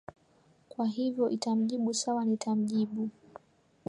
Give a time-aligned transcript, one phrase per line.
[0.69, 3.09] kwa hivo itamjibu sawa nitamjibu